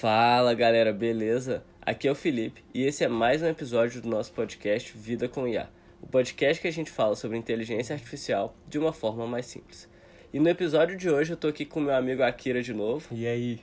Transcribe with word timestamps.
Fala 0.00 0.54
galera, 0.54 0.94
beleza? 0.94 1.62
Aqui 1.82 2.08
é 2.08 2.10
o 2.10 2.14
Felipe 2.14 2.64
e 2.72 2.84
esse 2.84 3.04
é 3.04 3.08
mais 3.08 3.42
um 3.42 3.46
episódio 3.46 4.00
do 4.00 4.08
nosso 4.08 4.32
podcast 4.32 4.96
Vida 4.96 5.28
com 5.28 5.46
IA, 5.46 5.68
o 6.00 6.06
podcast 6.06 6.58
que 6.58 6.66
a 6.66 6.72
gente 6.72 6.90
fala 6.90 7.14
sobre 7.14 7.36
inteligência 7.36 7.92
artificial 7.92 8.56
de 8.66 8.78
uma 8.78 8.94
forma 8.94 9.26
mais 9.26 9.44
simples. 9.44 9.86
E 10.32 10.40
no 10.40 10.48
episódio 10.48 10.96
de 10.96 11.10
hoje 11.10 11.34
eu 11.34 11.36
tô 11.36 11.48
aqui 11.48 11.66
com 11.66 11.80
meu 11.80 11.94
amigo 11.94 12.22
Akira 12.22 12.62
de 12.62 12.72
novo. 12.72 13.08
E 13.12 13.26
aí? 13.26 13.60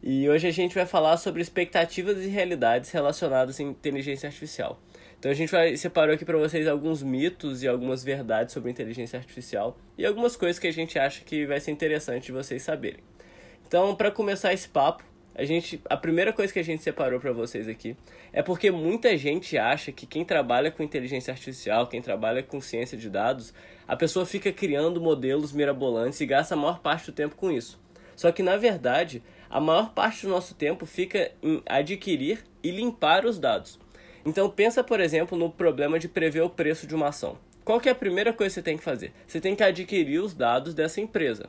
E 0.00 0.28
hoje 0.28 0.46
a 0.46 0.52
gente 0.52 0.76
vai 0.76 0.86
falar 0.86 1.16
sobre 1.16 1.42
expectativas 1.42 2.24
e 2.24 2.28
realidades 2.28 2.92
relacionadas 2.92 3.58
à 3.58 3.64
inteligência 3.64 4.28
artificial. 4.28 4.80
Então 5.18 5.28
a 5.28 5.34
gente 5.34 5.50
vai 5.50 5.76
separou 5.76 6.14
aqui 6.14 6.24
para 6.24 6.38
vocês 6.38 6.68
alguns 6.68 7.02
mitos 7.02 7.64
e 7.64 7.68
algumas 7.68 8.04
verdades 8.04 8.54
sobre 8.54 8.70
inteligência 8.70 9.18
artificial 9.18 9.76
e 9.98 10.06
algumas 10.06 10.36
coisas 10.36 10.60
que 10.60 10.68
a 10.68 10.72
gente 10.72 11.00
acha 11.00 11.24
que 11.24 11.46
vai 11.46 11.58
ser 11.58 11.72
interessante 11.72 12.26
de 12.26 12.32
vocês 12.32 12.62
saberem. 12.62 13.00
Então, 13.66 13.94
para 13.94 14.10
começar 14.10 14.52
esse 14.52 14.68
papo, 14.68 15.09
a 15.34 15.44
gente 15.44 15.80
a 15.88 15.96
primeira 15.96 16.32
coisa 16.32 16.52
que 16.52 16.58
a 16.58 16.64
gente 16.64 16.82
separou 16.82 17.20
para 17.20 17.32
vocês 17.32 17.68
aqui 17.68 17.96
é 18.32 18.42
porque 18.42 18.70
muita 18.70 19.16
gente 19.16 19.56
acha 19.56 19.92
que 19.92 20.06
quem 20.06 20.24
trabalha 20.24 20.70
com 20.70 20.82
inteligência 20.82 21.32
artificial, 21.32 21.86
quem 21.86 22.02
trabalha 22.02 22.42
com 22.42 22.60
ciência 22.60 22.96
de 22.98 23.08
dados, 23.08 23.54
a 23.86 23.96
pessoa 23.96 24.26
fica 24.26 24.52
criando 24.52 25.00
modelos 25.00 25.52
mirabolantes 25.52 26.20
e 26.20 26.26
gasta 26.26 26.54
a 26.54 26.56
maior 26.56 26.80
parte 26.80 27.06
do 27.06 27.12
tempo 27.12 27.36
com 27.36 27.50
isso. 27.50 27.80
Só 28.16 28.30
que 28.32 28.42
na 28.42 28.56
verdade, 28.56 29.22
a 29.48 29.60
maior 29.60 29.92
parte 29.94 30.26
do 30.26 30.32
nosso 30.32 30.54
tempo 30.54 30.84
fica 30.84 31.32
em 31.42 31.62
adquirir 31.66 32.44
e 32.62 32.70
limpar 32.70 33.24
os 33.24 33.38
dados. 33.38 33.78
Então 34.24 34.50
pensa, 34.50 34.84
por 34.84 35.00
exemplo, 35.00 35.38
no 35.38 35.50
problema 35.50 35.98
de 35.98 36.08
prever 36.08 36.42
o 36.42 36.50
preço 36.50 36.86
de 36.86 36.94
uma 36.94 37.08
ação. 37.08 37.38
Qual 37.64 37.80
é 37.84 37.90
a 37.90 37.94
primeira 37.94 38.32
coisa 38.32 38.50
que 38.50 38.54
você 38.54 38.62
tem 38.62 38.76
que 38.76 38.84
fazer? 38.84 39.12
Você 39.26 39.40
tem 39.40 39.54
que 39.54 39.62
adquirir 39.62 40.18
os 40.18 40.34
dados 40.34 40.74
dessa 40.74 41.00
empresa. 41.00 41.48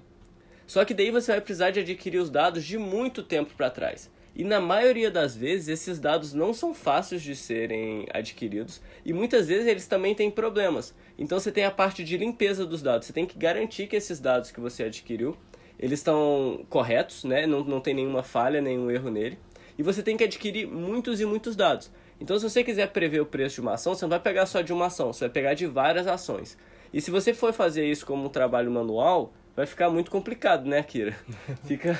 Só 0.71 0.85
que 0.85 0.93
daí 0.93 1.11
você 1.11 1.33
vai 1.33 1.41
precisar 1.41 1.71
de 1.71 1.81
adquirir 1.81 2.17
os 2.17 2.29
dados 2.29 2.63
de 2.63 2.77
muito 2.77 3.23
tempo 3.23 3.53
para 3.57 3.69
trás. 3.69 4.09
E 4.33 4.45
na 4.45 4.61
maioria 4.61 5.11
das 5.11 5.35
vezes 5.35 5.67
esses 5.67 5.99
dados 5.99 6.33
não 6.33 6.53
são 6.53 6.73
fáceis 6.73 7.21
de 7.21 7.35
serem 7.35 8.07
adquiridos 8.13 8.81
e 9.03 9.11
muitas 9.11 9.49
vezes 9.49 9.67
eles 9.67 9.85
também 9.85 10.15
têm 10.15 10.31
problemas. 10.31 10.95
Então 11.19 11.37
você 11.37 11.51
tem 11.51 11.65
a 11.65 11.71
parte 11.71 12.05
de 12.05 12.15
limpeza 12.15 12.65
dos 12.65 12.81
dados. 12.81 13.05
Você 13.05 13.11
tem 13.11 13.25
que 13.25 13.37
garantir 13.37 13.85
que 13.85 13.97
esses 13.97 14.17
dados 14.21 14.49
que 14.49 14.61
você 14.61 14.83
adquiriu, 14.83 15.35
eles 15.77 15.99
estão 15.99 16.65
corretos, 16.69 17.25
né? 17.25 17.45
Não, 17.45 17.65
não 17.65 17.81
tem 17.81 17.93
nenhuma 17.93 18.23
falha, 18.23 18.61
nenhum 18.61 18.89
erro 18.89 19.11
nele. 19.11 19.37
E 19.77 19.83
você 19.83 20.01
tem 20.01 20.15
que 20.15 20.23
adquirir 20.23 20.69
muitos 20.69 21.19
e 21.19 21.25
muitos 21.25 21.53
dados. 21.53 21.91
Então 22.17 22.39
se 22.39 22.49
você 22.49 22.63
quiser 22.63 22.87
prever 22.93 23.19
o 23.19 23.25
preço 23.25 23.55
de 23.55 23.61
uma 23.61 23.73
ação, 23.73 23.93
você 23.93 24.05
não 24.05 24.09
vai 24.11 24.21
pegar 24.21 24.45
só 24.45 24.61
de 24.61 24.71
uma 24.71 24.85
ação, 24.85 25.11
você 25.11 25.25
vai 25.25 25.33
pegar 25.33 25.53
de 25.53 25.67
várias 25.67 26.07
ações. 26.07 26.57
E 26.93 27.01
se 27.01 27.11
você 27.11 27.33
for 27.33 27.51
fazer 27.51 27.85
isso 27.85 28.05
como 28.05 28.25
um 28.25 28.29
trabalho 28.29 28.71
manual, 28.71 29.33
vai 29.55 29.65
ficar 29.65 29.89
muito 29.89 30.11
complicado, 30.11 30.65
né, 30.67 30.81
Kira? 30.83 31.15
Fica, 31.65 31.93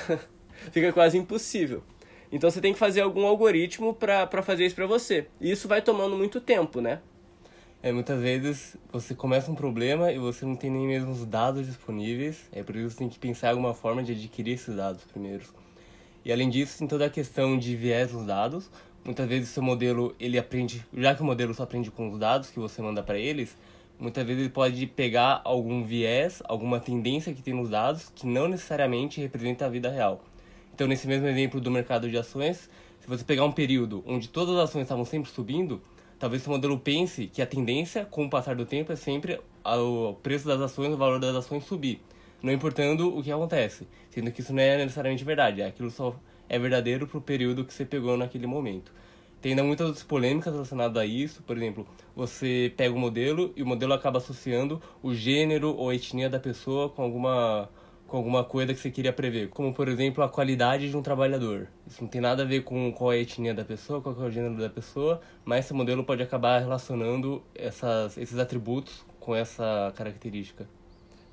fica 0.70 0.92
quase 0.92 1.18
impossível. 1.18 1.82
Então 2.30 2.50
você 2.50 2.60
tem 2.60 2.72
que 2.72 2.78
fazer 2.78 3.02
algum 3.02 3.26
algoritmo 3.26 3.92
para 3.92 4.42
fazer 4.42 4.64
isso 4.64 4.74
para 4.74 4.86
você. 4.86 5.26
E 5.40 5.50
isso 5.50 5.68
vai 5.68 5.82
tomando 5.82 6.16
muito 6.16 6.40
tempo, 6.40 6.80
né? 6.80 7.00
É, 7.82 7.92
muitas 7.92 8.20
vezes 8.20 8.76
você 8.92 9.14
começa 9.14 9.50
um 9.50 9.54
problema 9.54 10.12
e 10.12 10.18
você 10.18 10.46
não 10.46 10.54
tem 10.54 10.70
nem 10.70 10.86
mesmo 10.86 11.10
os 11.10 11.26
dados 11.26 11.66
disponíveis. 11.66 12.48
É 12.52 12.62
por 12.62 12.76
isso 12.76 12.86
que 12.86 12.92
você 12.92 12.98
tem 13.00 13.08
que 13.08 13.18
pensar 13.18 13.48
em 13.48 13.50
alguma 13.50 13.74
forma 13.74 14.02
de 14.02 14.12
adquirir 14.12 14.54
esses 14.54 14.74
dados 14.74 15.02
primeiro. 15.04 15.44
E 16.24 16.32
além 16.32 16.48
disso, 16.48 16.78
tem 16.78 16.86
toda 16.86 17.06
a 17.06 17.10
questão 17.10 17.58
de 17.58 17.74
viés 17.76 18.12
dos 18.12 18.24
dados. 18.24 18.70
Muitas 19.04 19.28
vezes 19.28 19.50
o 19.50 19.52
seu 19.52 19.62
modelo, 19.62 20.14
ele 20.18 20.38
aprende, 20.38 20.86
já 20.94 21.14
que 21.14 21.22
o 21.22 21.24
modelo 21.24 21.52
só 21.52 21.64
aprende 21.64 21.90
com 21.90 22.08
os 22.08 22.18
dados 22.18 22.50
que 22.50 22.60
você 22.60 22.80
manda 22.80 23.02
para 23.02 23.18
eles, 23.18 23.56
muitas 24.02 24.26
vezes 24.26 24.42
ele 24.42 24.50
pode 24.50 24.84
pegar 24.86 25.40
algum 25.44 25.84
viés, 25.84 26.42
alguma 26.46 26.80
tendência 26.80 27.32
que 27.32 27.40
tem 27.40 27.54
nos 27.54 27.70
dados 27.70 28.10
que 28.14 28.26
não 28.26 28.48
necessariamente 28.48 29.20
representa 29.20 29.64
a 29.64 29.68
vida 29.68 29.88
real. 29.88 30.24
Então, 30.74 30.88
nesse 30.88 31.06
mesmo 31.06 31.28
exemplo 31.28 31.60
do 31.60 31.70
mercado 31.70 32.10
de 32.10 32.18
ações, 32.18 32.68
se 33.00 33.06
você 33.06 33.22
pegar 33.22 33.44
um 33.44 33.52
período 33.52 34.02
onde 34.04 34.28
todas 34.28 34.56
as 34.56 34.70
ações 34.70 34.82
estavam 34.82 35.04
sempre 35.04 35.30
subindo, 35.30 35.80
talvez 36.18 36.44
o 36.46 36.50
modelo 36.50 36.78
pense 36.78 37.28
que 37.28 37.40
a 37.40 37.46
tendência, 37.46 38.04
com 38.04 38.24
o 38.24 38.30
passar 38.30 38.56
do 38.56 38.66
tempo, 38.66 38.92
é 38.92 38.96
sempre 38.96 39.40
o 39.64 40.14
preço 40.14 40.48
das 40.48 40.60
ações, 40.60 40.92
o 40.92 40.96
valor 40.96 41.20
das 41.20 41.36
ações 41.36 41.64
subir, 41.64 42.00
não 42.42 42.52
importando 42.52 43.16
o 43.16 43.22
que 43.22 43.30
acontece, 43.30 43.86
sendo 44.10 44.32
que 44.32 44.40
isso 44.40 44.52
não 44.52 44.62
é 44.62 44.78
necessariamente 44.78 45.24
verdade, 45.24 45.62
aquilo 45.62 45.90
só 45.90 46.16
é 46.48 46.58
verdadeiro 46.58 47.06
para 47.06 47.18
o 47.18 47.20
período 47.20 47.64
que 47.64 47.72
você 47.72 47.84
pegou 47.84 48.16
naquele 48.16 48.46
momento. 48.48 48.92
Tem 49.42 49.52
ainda 49.52 49.64
muitas 49.64 49.88
outras 49.88 50.04
polêmicas 50.04 50.52
relacionadas 50.52 50.96
a 50.96 51.04
isso. 51.04 51.42
Por 51.42 51.56
exemplo, 51.56 51.84
você 52.14 52.72
pega 52.76 52.94
o 52.94 52.98
modelo 52.98 53.52
e 53.56 53.62
o 53.62 53.66
modelo 53.66 53.92
acaba 53.92 54.18
associando 54.18 54.80
o 55.02 55.12
gênero 55.12 55.74
ou 55.76 55.90
a 55.90 55.94
etnia 55.96 56.30
da 56.30 56.38
pessoa 56.38 56.88
com 56.88 57.02
alguma 57.02 57.68
com 58.06 58.18
alguma 58.18 58.44
coisa 58.44 58.74
que 58.74 58.78
você 58.78 58.90
queria 58.90 59.12
prever, 59.12 59.48
como 59.48 59.72
por 59.72 59.88
exemplo 59.88 60.22
a 60.22 60.28
qualidade 60.28 60.90
de 60.90 60.94
um 60.94 61.00
trabalhador. 61.00 61.66
Isso 61.86 62.02
não 62.02 62.10
tem 62.10 62.20
nada 62.20 62.42
a 62.42 62.46
ver 62.46 62.62
com 62.62 62.92
qual 62.92 63.10
é 63.10 63.16
a 63.16 63.18
etnia 63.20 63.54
da 63.54 63.64
pessoa, 63.64 64.02
qual 64.02 64.14
é 64.14 64.26
o 64.26 64.30
gênero 64.30 64.54
da 64.58 64.68
pessoa, 64.68 65.18
mas 65.46 65.64
esse 65.64 65.72
modelo 65.72 66.04
pode 66.04 66.22
acabar 66.22 66.58
relacionando 66.58 67.42
essas, 67.54 68.18
esses 68.18 68.38
atributos 68.38 69.02
com 69.18 69.34
essa 69.34 69.90
característica. 69.96 70.68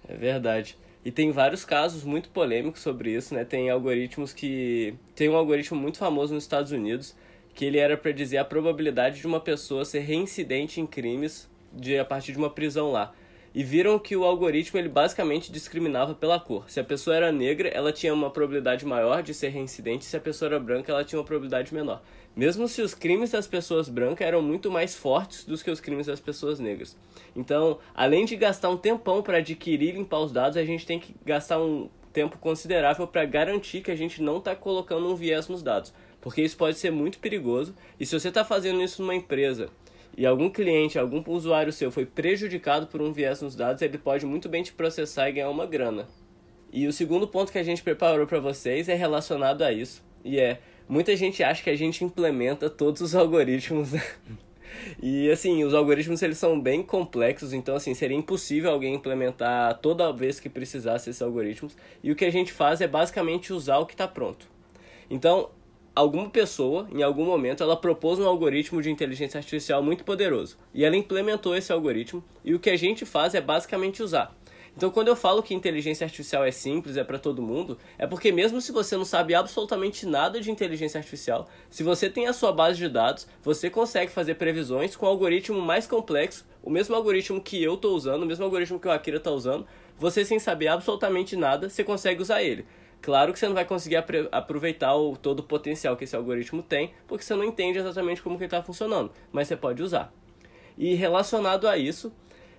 É 0.07 0.15
verdade. 0.15 0.77
E 1.03 1.11
tem 1.11 1.31
vários 1.31 1.65
casos 1.65 2.05
muito 2.05 2.29
polêmicos 2.29 2.81
sobre 2.81 3.11
isso, 3.11 3.33
né? 3.33 3.43
Tem 3.43 3.69
algoritmos 3.69 4.31
que. 4.31 4.95
Tem 5.13 5.27
um 5.27 5.35
algoritmo 5.35 5.77
muito 5.77 5.97
famoso 5.97 6.33
nos 6.33 6.43
Estados 6.43 6.71
Unidos 6.71 7.13
que 7.53 7.65
ele 7.65 7.77
era 7.77 7.97
para 7.97 8.11
dizer 8.11 8.37
a 8.37 8.45
probabilidade 8.45 9.19
de 9.19 9.27
uma 9.27 9.39
pessoa 9.39 9.85
ser 9.85 9.99
reincidente 9.99 10.79
em 10.79 10.87
crimes 10.87 11.49
de 11.73 11.97
a 11.97 12.05
partir 12.05 12.31
de 12.31 12.37
uma 12.37 12.49
prisão 12.49 12.91
lá. 12.91 13.13
E 13.53 13.63
viram 13.63 13.97
que 13.97 14.15
o 14.15 14.23
algoritmo 14.23 14.79
ele 14.79 14.89
basicamente 14.89 15.51
discriminava 15.51 16.13
pela 16.13 16.39
cor. 16.39 16.69
Se 16.69 16.79
a 16.79 16.83
pessoa 16.83 17.15
era 17.15 17.31
negra, 17.31 17.67
ela 17.69 17.91
tinha 17.91 18.13
uma 18.13 18.29
probabilidade 18.29 18.85
maior 18.85 19.23
de 19.23 19.33
ser 19.33 19.49
reincidente, 19.49 20.05
se 20.05 20.15
a 20.15 20.19
pessoa 20.19 20.49
era 20.49 20.59
branca, 20.59 20.91
ela 20.91 21.03
tinha 21.03 21.19
uma 21.19 21.25
probabilidade 21.25 21.73
menor. 21.73 22.01
Mesmo 22.35 22.67
se 22.67 22.81
os 22.81 22.93
crimes 22.93 23.31
das 23.31 23.47
pessoas 23.47 23.89
brancas 23.89 24.25
eram 24.25 24.41
muito 24.41 24.69
mais 24.69 24.95
fortes 24.95 25.43
do 25.45 25.57
que 25.57 25.71
os 25.71 25.79
crimes 25.79 26.05
das 26.05 26.19
pessoas 26.19 26.59
negras. 26.59 26.95
Então, 27.35 27.79
além 27.93 28.23
de 28.23 28.35
gastar 28.35 28.69
um 28.69 28.77
tempão 28.77 29.23
para 29.23 29.39
adquirir 29.39 29.89
e 29.89 29.97
limpar 29.97 30.19
os 30.19 30.31
dados, 30.31 30.55
a 30.55 30.63
gente 30.63 30.85
tem 30.85 30.99
que 30.99 31.15
gastar 31.25 31.59
um 31.59 31.89
tempo 32.13 32.37
considerável 32.37 33.07
para 33.07 33.25
garantir 33.25 33.81
que 33.81 33.91
a 33.91 33.95
gente 33.95 34.21
não 34.21 34.37
está 34.37 34.55
colocando 34.55 35.11
um 35.11 35.15
viés 35.15 35.47
nos 35.47 35.63
dados 35.63 35.91
porque 36.21 36.41
isso 36.41 36.57
pode 36.57 36.77
ser 36.77 36.91
muito 36.91 37.19
perigoso. 37.19 37.73
E 37.99 38.05
se 38.05 38.17
você 38.17 38.29
está 38.29 38.43
fazendo 38.43 38.81
isso 38.81 39.01
numa 39.01 39.15
empresa 39.15 39.69
e 40.17 40.25
algum 40.25 40.49
cliente, 40.49 40.99
algum 40.99 41.23
usuário 41.31 41.71
seu 41.71 41.91
foi 41.91 42.05
prejudicado 42.05 42.87
por 42.87 43.01
um 43.01 43.13
viés 43.13 43.41
nos 43.41 43.55
dados, 43.55 43.81
ele 43.81 43.97
pode 43.97 44.25
muito 44.25 44.49
bem 44.49 44.63
te 44.63 44.73
processar 44.73 45.29
e 45.29 45.33
ganhar 45.33 45.49
uma 45.49 45.65
grana. 45.65 46.07
E 46.71 46.87
o 46.87 46.93
segundo 46.93 47.27
ponto 47.27 47.51
que 47.51 47.57
a 47.57 47.63
gente 47.63 47.81
preparou 47.81 48.27
para 48.27 48.39
vocês 48.39 48.89
é 48.89 48.95
relacionado 48.95 49.63
a 49.63 49.71
isso, 49.71 50.03
e 50.23 50.39
é 50.39 50.59
muita 50.87 51.15
gente 51.15 51.43
acha 51.43 51.63
que 51.63 51.69
a 51.69 51.75
gente 51.75 52.03
implementa 52.03 52.69
todos 52.69 53.01
os 53.01 53.13
algoritmos. 53.15 53.91
e 55.01 55.31
assim, 55.31 55.63
os 55.63 55.73
algoritmos 55.73 56.21
eles 56.21 56.37
são 56.37 56.59
bem 56.59 56.83
complexos, 56.83 57.53
então 57.53 57.75
assim, 57.75 57.93
seria 57.93 58.17
impossível 58.17 58.71
alguém 58.71 58.93
implementar 58.95 59.79
toda 59.79 60.11
vez 60.11 60.39
que 60.39 60.49
precisasse 60.49 61.09
esses 61.09 61.21
algoritmos. 61.21 61.75
E 62.03 62.11
o 62.11 62.15
que 62.15 62.25
a 62.25 62.31
gente 62.31 62.51
faz 62.51 62.81
é 62.81 62.87
basicamente 62.87 63.53
usar 63.53 63.77
o 63.77 63.85
que 63.85 63.93
está 63.93 64.07
pronto. 64.07 64.47
Então, 65.09 65.49
alguma 65.95 66.29
pessoa, 66.29 66.87
em 66.91 67.03
algum 67.03 67.25
momento, 67.25 67.63
ela 67.63 67.75
propôs 67.75 68.19
um 68.19 68.27
algoritmo 68.27 68.81
de 68.81 68.89
inteligência 68.89 69.37
artificial 69.37 69.83
muito 69.83 70.03
poderoso. 70.03 70.57
E 70.73 70.85
ela 70.85 70.95
implementou 70.95 71.55
esse 71.55 71.71
algoritmo, 71.71 72.23
e 72.43 72.53
o 72.53 72.59
que 72.59 72.69
a 72.69 72.77
gente 72.77 73.05
faz 73.05 73.35
é 73.35 73.41
basicamente 73.41 74.01
usar. 74.01 74.35
Então, 74.77 74.89
quando 74.89 75.09
eu 75.09 75.15
falo 75.15 75.43
que 75.43 75.53
inteligência 75.53 76.05
artificial 76.05 76.43
é 76.43 76.51
simples, 76.51 76.95
é 76.95 77.03
para 77.03 77.19
todo 77.19 77.41
mundo, 77.41 77.77
é 77.97 78.07
porque 78.07 78.31
mesmo 78.31 78.61
se 78.61 78.71
você 78.71 78.95
não 78.95 79.03
sabe 79.03 79.35
absolutamente 79.35 80.05
nada 80.05 80.39
de 80.39 80.49
inteligência 80.49 80.97
artificial, 80.97 81.49
se 81.69 81.83
você 81.83 82.09
tem 82.09 82.27
a 82.27 82.33
sua 82.33 82.51
base 82.51 82.77
de 82.77 82.87
dados, 82.87 83.27
você 83.43 83.69
consegue 83.69 84.11
fazer 84.11 84.35
previsões 84.35 84.95
com 84.95 85.05
um 85.05 85.09
algoritmo 85.09 85.59
mais 85.59 85.85
complexo, 85.85 86.45
o 86.63 86.69
mesmo 86.69 86.95
algoritmo 86.95 87.41
que 87.41 87.61
eu 87.61 87.73
estou 87.73 87.95
usando, 87.95 88.23
o 88.23 88.25
mesmo 88.25 88.45
algoritmo 88.45 88.79
que 88.79 88.87
o 88.87 88.91
Akira 88.91 89.17
está 89.17 89.31
usando, 89.31 89.65
você 89.97 90.23
sem 90.23 90.39
saber 90.39 90.67
absolutamente 90.67 91.35
nada, 91.35 91.69
você 91.69 91.83
consegue 91.83 92.21
usar 92.21 92.41
ele. 92.41 92.65
Claro 93.01 93.31
que 93.31 93.39
você 93.39 93.47
não 93.47 93.55
vai 93.55 93.65
conseguir 93.65 94.03
aproveitar 94.31 94.93
o, 94.95 95.15
todo 95.15 95.39
o 95.39 95.43
potencial 95.43 95.95
que 95.95 96.03
esse 96.03 96.15
algoritmo 96.15 96.61
tem, 96.61 96.91
porque 97.07 97.23
você 97.23 97.33
não 97.33 97.45
entende 97.45 97.79
exatamente 97.79 98.21
como 98.21 98.37
que 98.37 98.43
ele 98.43 98.47
está 98.47 98.61
funcionando, 98.61 99.11
mas 99.31 99.47
você 99.47 99.55
pode 99.55 99.81
usar. 99.81 100.13
E 100.77 100.95
relacionado 100.95 101.67
a 101.67 101.77
isso, 101.77 102.11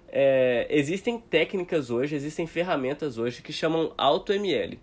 é, 0.08 0.66
existem 0.70 1.18
técnicas 1.18 1.90
hoje, 1.90 2.16
existem 2.16 2.46
ferramentas 2.46 3.18
hoje 3.18 3.42
que 3.42 3.52
chamam 3.52 3.92
AutoML. 3.96 4.78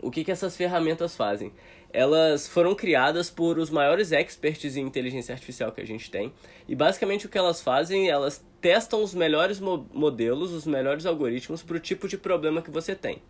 O 0.00 0.10
que, 0.10 0.24
que 0.24 0.30
essas 0.30 0.56
ferramentas 0.56 1.16
fazem? 1.16 1.52
Elas 1.92 2.46
foram 2.46 2.74
criadas 2.74 3.30
por 3.30 3.58
os 3.58 3.70
maiores 3.70 4.12
experts 4.12 4.76
em 4.76 4.86
inteligência 4.86 5.32
artificial 5.32 5.72
que 5.72 5.80
a 5.80 5.86
gente 5.86 6.10
tem. 6.10 6.32
E 6.68 6.74
basicamente 6.74 7.26
o 7.26 7.28
que 7.28 7.38
elas 7.38 7.60
fazem, 7.60 8.08
elas 8.08 8.44
testam 8.60 9.02
os 9.02 9.14
melhores 9.14 9.58
mo 9.58 9.86
modelos, 9.92 10.52
os 10.52 10.66
melhores 10.66 11.04
algoritmos 11.04 11.62
para 11.62 11.76
o 11.76 11.80
tipo 11.80 12.06
de 12.06 12.16
problema 12.16 12.62
que 12.62 12.70
você 12.70 12.94
tem. 12.94 13.20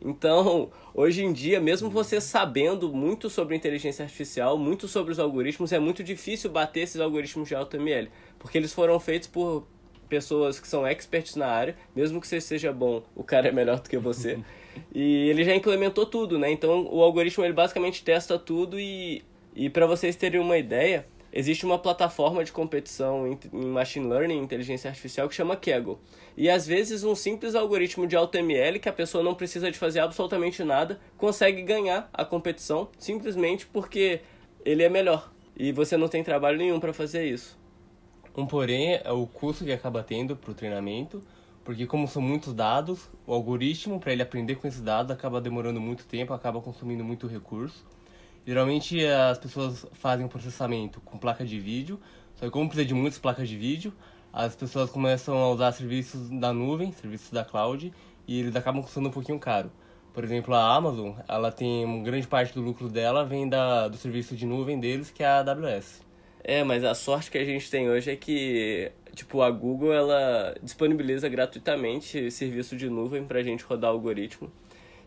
Então, 0.00 0.70
hoje 0.94 1.24
em 1.24 1.32
dia, 1.32 1.60
mesmo 1.60 1.90
você 1.90 2.20
sabendo 2.20 2.92
muito 2.92 3.28
sobre 3.28 3.56
inteligência 3.56 4.04
artificial, 4.04 4.56
muito 4.56 4.88
sobre 4.88 5.12
os 5.12 5.18
algoritmos, 5.18 5.72
é 5.72 5.78
muito 5.78 6.02
difícil 6.02 6.50
bater 6.50 6.80
esses 6.80 7.00
algoritmos 7.00 7.48
de 7.48 7.54
AutoML, 7.54 8.08
porque 8.38 8.58
eles 8.58 8.72
foram 8.72 8.98
feitos 9.00 9.28
por 9.28 9.66
pessoas 10.08 10.60
que 10.60 10.68
são 10.68 10.86
experts 10.86 11.34
na 11.34 11.46
área, 11.46 11.76
mesmo 11.94 12.20
que 12.20 12.28
você 12.28 12.40
seja 12.40 12.72
bom, 12.72 13.02
o 13.14 13.24
cara 13.24 13.48
é 13.48 13.52
melhor 13.52 13.80
do 13.80 13.88
que 13.88 13.98
você. 13.98 14.38
e 14.94 15.28
ele 15.28 15.44
já 15.44 15.54
implementou 15.54 16.06
tudo, 16.06 16.38
né? 16.38 16.50
Então 16.50 16.88
o 16.90 17.02
algoritmo 17.02 17.44
ele 17.44 17.52
basicamente 17.52 18.04
testa 18.04 18.38
tudo 18.38 18.78
e, 18.78 19.24
e 19.54 19.68
para 19.70 19.86
vocês 19.86 20.16
terem 20.16 20.40
uma 20.40 20.58
ideia, 20.58 21.06
existe 21.34 21.66
uma 21.66 21.80
plataforma 21.80 22.44
de 22.44 22.52
competição 22.52 23.26
em 23.26 23.66
machine 23.66 24.06
learning, 24.06 24.38
inteligência 24.38 24.88
artificial, 24.88 25.28
que 25.28 25.34
chama 25.34 25.56
Kaggle. 25.56 25.98
E 26.36 26.48
às 26.48 26.64
vezes 26.64 27.02
um 27.02 27.16
simples 27.16 27.56
algoritmo 27.56 28.06
de 28.06 28.14
AutoML, 28.14 28.78
que 28.78 28.88
a 28.88 28.92
pessoa 28.92 29.24
não 29.24 29.34
precisa 29.34 29.68
de 29.68 29.76
fazer 29.76 29.98
absolutamente 29.98 30.62
nada, 30.62 31.00
consegue 31.18 31.60
ganhar 31.62 32.08
a 32.12 32.24
competição 32.24 32.88
simplesmente 32.96 33.66
porque 33.66 34.20
ele 34.64 34.84
é 34.84 34.88
melhor. 34.88 35.32
E 35.56 35.72
você 35.72 35.96
não 35.96 36.06
tem 36.06 36.22
trabalho 36.22 36.56
nenhum 36.56 36.78
para 36.78 36.92
fazer 36.92 37.26
isso. 37.26 37.58
Um 38.36 38.46
porém 38.46 39.00
é 39.02 39.12
o 39.12 39.26
custo 39.26 39.64
que 39.64 39.72
acaba 39.72 40.04
tendo 40.04 40.36
para 40.36 40.52
o 40.52 40.54
treinamento, 40.54 41.20
porque 41.64 41.84
como 41.84 42.06
são 42.06 42.22
muitos 42.22 42.52
dados, 42.52 43.08
o 43.26 43.32
algoritmo 43.32 43.98
para 43.98 44.12
ele 44.12 44.22
aprender 44.22 44.56
com 44.56 44.68
esses 44.68 44.80
dados 44.80 45.10
acaba 45.10 45.40
demorando 45.40 45.80
muito 45.80 46.04
tempo, 46.04 46.32
acaba 46.32 46.60
consumindo 46.60 47.02
muito 47.02 47.26
recurso. 47.26 47.84
Geralmente 48.46 49.04
as 49.04 49.38
pessoas 49.38 49.86
fazem 49.92 50.26
o 50.26 50.28
processamento 50.28 51.00
com 51.00 51.16
placa 51.16 51.44
de 51.44 51.58
vídeo, 51.58 51.98
só 52.34 52.44
que 52.44 52.50
como 52.50 52.68
precisa 52.68 52.86
de 52.86 52.94
muitas 52.94 53.18
placas 53.18 53.48
de 53.48 53.56
vídeo, 53.56 53.92
as 54.32 54.54
pessoas 54.54 54.90
começam 54.90 55.36
a 55.36 55.50
usar 55.50 55.72
serviços 55.72 56.28
da 56.28 56.52
nuvem, 56.52 56.92
serviços 56.92 57.30
da 57.30 57.44
cloud, 57.44 57.92
e 58.26 58.40
eles 58.40 58.54
acabam 58.56 58.82
custando 58.82 59.08
um 59.08 59.12
pouquinho 59.12 59.38
caro. 59.38 59.70
Por 60.12 60.22
exemplo, 60.22 60.54
a 60.54 60.74
Amazon, 60.74 61.12
ela 61.26 61.50
tem 61.50 61.84
uma 61.84 62.02
grande 62.02 62.26
parte 62.26 62.54
do 62.54 62.60
lucro 62.60 62.88
dela 62.88 63.24
vem 63.24 63.48
da, 63.48 63.88
do 63.88 63.96
serviço 63.96 64.36
de 64.36 64.46
nuvem 64.46 64.78
deles, 64.78 65.10
que 65.10 65.22
é 65.22 65.26
a 65.26 65.38
AWS. 65.38 66.02
É, 66.42 66.62
mas 66.62 66.84
a 66.84 66.94
sorte 66.94 67.30
que 67.30 67.38
a 67.38 67.44
gente 67.44 67.70
tem 67.70 67.88
hoje 67.88 68.10
é 68.10 68.16
que, 68.16 68.92
tipo, 69.14 69.40
a 69.40 69.50
Google, 69.50 69.92
ela 69.92 70.54
disponibiliza 70.62 71.28
gratuitamente 71.28 72.30
serviço 72.30 72.76
de 72.76 72.88
nuvem 72.90 73.24
pra 73.24 73.42
gente 73.42 73.64
rodar 73.64 73.90
algoritmo. 73.90 74.52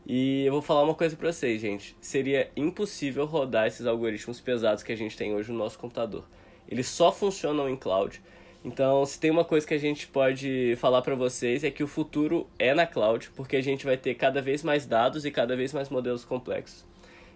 E 0.09 0.45
eu 0.45 0.53
vou 0.53 0.61
falar 0.61 0.83
uma 0.83 0.95
coisa 0.95 1.17
pra 1.17 1.33
vocês, 1.33 1.59
gente. 1.59 1.93
Seria 1.99 2.49
impossível 2.55 3.25
rodar 3.25 3.67
esses 3.67 3.85
algoritmos 3.85 4.39
pesados 4.39 4.81
que 4.81 4.93
a 4.93 4.95
gente 4.95 5.17
tem 5.17 5.35
hoje 5.35 5.51
no 5.51 5.57
nosso 5.57 5.77
computador. 5.77 6.23
Eles 6.65 6.87
só 6.87 7.11
funcionam 7.11 7.67
em 7.67 7.75
cloud. 7.75 8.21
Então, 8.63 9.05
se 9.05 9.19
tem 9.19 9.29
uma 9.29 9.43
coisa 9.43 9.67
que 9.67 9.73
a 9.73 9.77
gente 9.77 10.07
pode 10.07 10.77
falar 10.77 11.01
para 11.01 11.13
vocês 11.13 11.61
é 11.65 11.69
que 11.69 11.83
o 11.83 11.87
futuro 11.87 12.47
é 12.57 12.73
na 12.73 12.87
cloud, 12.87 13.29
porque 13.35 13.57
a 13.57 13.61
gente 13.61 13.85
vai 13.85 13.97
ter 13.97 14.15
cada 14.15 14.41
vez 14.41 14.63
mais 14.63 14.85
dados 14.85 15.25
e 15.25 15.31
cada 15.31 15.57
vez 15.57 15.73
mais 15.73 15.89
modelos 15.89 16.23
complexos. 16.23 16.85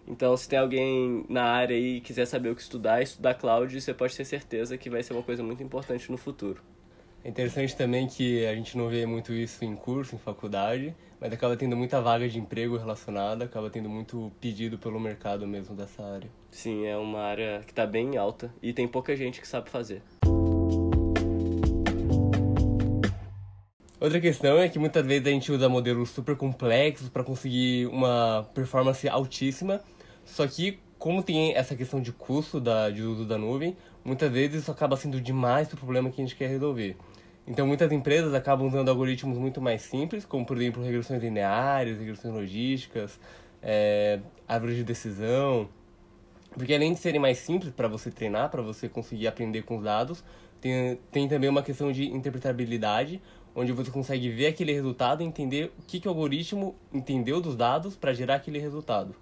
Então, 0.07 0.35
se 0.37 0.47
tem 0.47 0.57
alguém 0.57 1.25
na 1.27 1.43
área 1.43 1.77
e 1.77 1.99
quiser 1.99 2.25
saber 2.25 2.51
o 2.51 2.55
que 2.55 2.61
estudar, 2.61 3.01
estudar 3.01 3.33
cloud, 3.33 3.81
você 3.81 3.93
pode 3.93 4.15
ter 4.15 4.23
certeza 4.23 4.77
que 4.77 4.89
vai 4.89 5.03
ser 5.03 5.11
uma 5.11 5.23
coisa 5.23 5.43
muito 5.43 5.61
importante 5.61 6.09
no 6.09 6.17
futuro. 6.17 6.61
É 7.23 7.29
interessante 7.29 7.75
também 7.75 8.07
que 8.07 8.43
a 8.47 8.55
gente 8.55 8.75
não 8.75 8.89
vê 8.89 9.05
muito 9.05 9.31
isso 9.31 9.63
em 9.63 9.75
curso, 9.75 10.15
em 10.15 10.17
faculdade, 10.17 10.95
mas 11.19 11.31
acaba 11.31 11.55
tendo 11.55 11.77
muita 11.77 12.01
vaga 12.01 12.27
de 12.27 12.39
emprego 12.39 12.77
relacionada, 12.77 13.45
acaba 13.45 13.69
tendo 13.69 13.87
muito 13.87 14.31
pedido 14.41 14.79
pelo 14.79 14.99
mercado 14.99 15.45
mesmo 15.45 15.75
dessa 15.75 16.03
área. 16.03 16.27
Sim, 16.49 16.87
é 16.87 16.97
uma 16.97 17.19
área 17.19 17.61
que 17.63 17.71
está 17.71 17.85
bem 17.85 18.17
alta 18.17 18.51
e 18.59 18.73
tem 18.73 18.87
pouca 18.87 19.15
gente 19.15 19.39
que 19.39 19.47
sabe 19.47 19.69
fazer. 19.69 20.01
Outra 23.99 24.19
questão 24.19 24.57
é 24.57 24.67
que 24.67 24.79
muitas 24.79 25.05
vezes 25.05 25.27
a 25.27 25.29
gente 25.29 25.51
usa 25.51 25.69
modelos 25.69 26.09
super 26.09 26.35
complexos 26.35 27.07
para 27.07 27.23
conseguir 27.23 27.85
uma 27.85 28.49
performance 28.55 29.07
altíssima, 29.07 29.79
só 30.25 30.47
que 30.47 30.79
como 31.01 31.23
tem 31.23 31.55
essa 31.55 31.75
questão 31.75 31.99
de 31.99 32.11
custo 32.11 32.59
da, 32.59 32.91
de 32.91 33.01
uso 33.01 33.25
da 33.25 33.35
nuvem, 33.35 33.75
muitas 34.05 34.31
vezes 34.31 34.61
isso 34.61 34.69
acaba 34.69 34.95
sendo 34.95 35.19
demais 35.19 35.73
o 35.73 35.75
problema 35.75 36.11
que 36.11 36.21
a 36.21 36.23
gente 36.23 36.35
quer 36.35 36.47
resolver. 36.47 36.95
Então, 37.47 37.65
muitas 37.65 37.91
empresas 37.91 38.35
acabam 38.35 38.67
usando 38.67 38.87
algoritmos 38.89 39.35
muito 39.35 39.59
mais 39.59 39.81
simples, 39.81 40.25
como, 40.25 40.45
por 40.45 40.55
exemplo, 40.57 40.83
regressões 40.83 41.19
lineares, 41.19 41.97
regressões 41.97 42.31
logísticas, 42.35 43.19
é, 43.63 44.19
árvores 44.47 44.75
de 44.75 44.83
decisão. 44.83 45.67
Porque 46.51 46.71
além 46.71 46.93
de 46.93 46.99
serem 46.99 47.19
mais 47.19 47.39
simples 47.39 47.73
para 47.73 47.87
você 47.87 48.11
treinar, 48.11 48.51
para 48.51 48.61
você 48.61 48.87
conseguir 48.87 49.25
aprender 49.25 49.63
com 49.63 49.77
os 49.77 49.83
dados, 49.83 50.23
tem, 50.61 50.99
tem 51.11 51.27
também 51.27 51.49
uma 51.49 51.63
questão 51.63 51.91
de 51.91 52.05
interpretabilidade, 52.11 53.19
onde 53.55 53.71
você 53.71 53.89
consegue 53.89 54.29
ver 54.29 54.45
aquele 54.45 54.71
resultado 54.71 55.23
e 55.23 55.25
entender 55.25 55.73
o 55.79 55.81
que, 55.81 55.99
que 55.99 56.07
o 56.07 56.11
algoritmo 56.11 56.75
entendeu 56.93 57.41
dos 57.41 57.55
dados 57.55 57.95
para 57.95 58.13
gerar 58.13 58.35
aquele 58.35 58.59
resultado. 58.59 59.15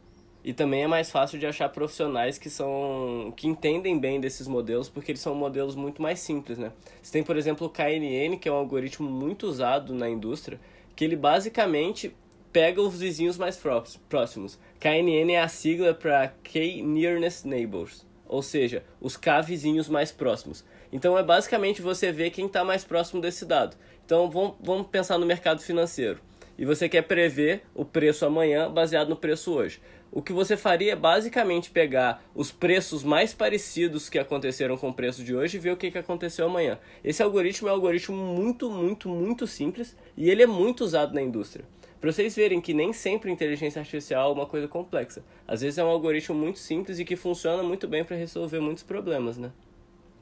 E 0.43 0.53
também 0.53 0.83
é 0.83 0.87
mais 0.87 1.11
fácil 1.11 1.37
de 1.37 1.45
achar 1.45 1.67
profissionais 1.69 2.37
que 2.37 2.49
são 2.49 3.33
que 3.35 3.47
entendem 3.47 3.99
bem 3.99 4.21
desses 4.21 4.47
modelos, 4.47 4.87
porque 4.87 5.11
eles 5.11 5.21
são 5.21 5.35
modelos 5.35 5.75
muito 5.75 6.01
mais 6.01 6.19
simples, 6.19 6.57
né? 6.57 6.71
Você 7.01 7.11
tem, 7.11 7.23
por 7.23 7.35
exemplo, 7.35 7.67
o 7.67 7.69
KNN, 7.69 8.37
que 8.39 8.47
é 8.47 8.51
um 8.51 8.55
algoritmo 8.55 9.09
muito 9.09 9.47
usado 9.47 9.93
na 9.93 10.09
indústria, 10.09 10.59
que 10.95 11.03
ele 11.03 11.17
basicamente 11.17 12.15
pega 12.53 12.81
os 12.81 12.97
vizinhos 12.97 13.37
mais 13.37 13.61
próximos. 14.09 14.59
KNN 14.79 15.33
é 15.33 15.41
a 15.41 15.47
sigla 15.47 15.93
para 15.93 16.29
K 16.43 16.81
Nearness 16.83 17.43
Neighbors, 17.43 18.05
ou 18.25 18.41
seja, 18.41 18.83
os 19.01 19.17
K 19.17 19.41
vizinhos 19.41 19.89
mais 19.89 20.11
próximos. 20.11 20.63
Então 20.91 21.17
é 21.17 21.23
basicamente 21.23 21.81
você 21.81 22.11
ver 22.11 22.31
quem 22.31 22.45
está 22.45 22.63
mais 22.63 22.83
próximo 22.83 23.21
desse 23.21 23.45
dado. 23.45 23.75
Então 24.05 24.29
vamos, 24.31 24.55
vamos 24.59 24.87
pensar 24.87 25.17
no 25.17 25.25
mercado 25.25 25.61
financeiro. 25.61 26.21
E 26.59 26.65
você 26.65 26.87
quer 26.87 27.03
prever 27.03 27.63
o 27.73 27.83
preço 27.83 28.23
amanhã 28.25 28.69
baseado 28.69 29.09
no 29.09 29.15
preço 29.15 29.51
hoje 29.51 29.79
o 30.11 30.21
que 30.21 30.33
você 30.33 30.57
faria 30.57 30.93
é 30.93 30.95
basicamente 30.95 31.69
pegar 31.69 32.23
os 32.33 32.51
preços 32.51 33.03
mais 33.03 33.33
parecidos 33.33 34.09
que 34.09 34.17
aconteceram 34.17 34.77
com 34.77 34.89
o 34.89 34.93
preço 34.93 35.23
de 35.23 35.35
hoje 35.35 35.57
e 35.57 35.59
ver 35.59 35.71
o 35.71 35.77
que, 35.77 35.95
aconteceu 35.97 36.45
amanhã. 36.45 36.79
Esse 37.03 37.21
algoritmo 37.21 37.67
é 37.67 37.71
um 37.71 37.75
algoritmo 37.75 38.17
muito, 38.17 38.69
muito, 38.69 39.09
muito 39.09 39.45
simples 39.45 39.95
e 40.17 40.29
ele 40.29 40.43
é 40.43 40.47
muito 40.47 40.83
usado 40.83 41.13
na 41.13 41.21
indústria. 41.21 41.65
Para 41.99 42.11
vocês 42.11 42.35
verem 42.35 42.61
que 42.61 42.73
nem 42.73 42.93
sempre 42.93 43.31
inteligência 43.31 43.79
artificial 43.79 44.31
é 44.31 44.33
uma 44.33 44.45
coisa 44.45 44.67
complexa. 44.67 45.21
Às 45.47 45.61
vezes 45.61 45.77
é 45.77 45.83
um 45.83 45.89
algoritmo 45.89 46.35
muito 46.35 46.57
simples 46.57 46.97
e 46.97 47.05
que 47.05 47.15
funciona 47.15 47.61
muito 47.61 47.87
bem 47.87 48.03
para 48.03 48.15
resolver 48.15 48.59
muitos 48.59 48.83
problemas, 48.83 49.37
né? 49.37 49.51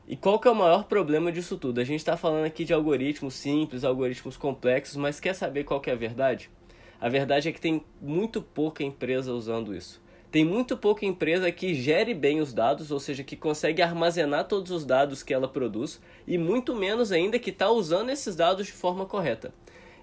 E 0.07 0.15
qual 0.15 0.39
que 0.39 0.47
é 0.47 0.51
o 0.51 0.55
maior 0.55 0.85
problema 0.85 1.33
disso 1.33 1.57
tudo? 1.57 1.81
A 1.81 1.83
gente 1.83 1.99
está 1.99 2.15
falando 2.15 2.45
aqui 2.45 2.63
de 2.63 2.73
algoritmos 2.73 3.33
simples, 3.33 3.83
algoritmos 3.83 4.37
complexos, 4.37 4.95
mas 4.95 5.19
quer 5.19 5.33
saber 5.33 5.65
qual 5.65 5.81
que 5.81 5.89
é 5.89 5.93
a 5.93 5.97
verdade? 5.97 6.49
A 7.01 7.09
verdade 7.09 7.49
é 7.49 7.51
que 7.51 7.59
tem 7.59 7.83
muito 8.01 8.41
pouca 8.41 8.85
empresa 8.85 9.33
usando 9.33 9.75
isso. 9.75 10.01
Tem 10.31 10.45
muito 10.45 10.77
pouca 10.77 11.05
empresa 11.05 11.51
que 11.51 11.75
gere 11.75 12.13
bem 12.13 12.39
os 12.39 12.53
dados, 12.53 12.89
ou 12.89 13.01
seja, 13.01 13.21
que 13.21 13.35
consegue 13.35 13.81
armazenar 13.81 14.47
todos 14.47 14.71
os 14.71 14.85
dados 14.85 15.23
que 15.23 15.33
ela 15.33 15.47
produz, 15.47 16.01
e 16.25 16.37
muito 16.37 16.73
menos 16.73 17.11
ainda 17.11 17.37
que 17.37 17.49
está 17.49 17.69
usando 17.69 18.09
esses 18.09 18.33
dados 18.33 18.65
de 18.65 18.71
forma 18.71 19.05
correta. 19.05 19.53